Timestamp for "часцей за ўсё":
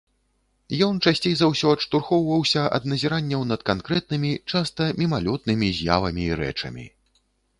1.09-1.73